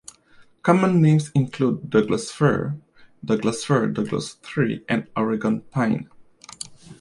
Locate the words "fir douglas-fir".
2.31-3.89